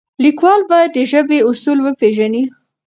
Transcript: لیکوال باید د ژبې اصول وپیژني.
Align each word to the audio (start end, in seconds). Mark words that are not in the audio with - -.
لیکوال 0.23 0.61
باید 0.71 0.89
د 0.93 0.99
ژبې 1.11 1.39
اصول 1.49 1.77
وپیژني. 1.81 2.43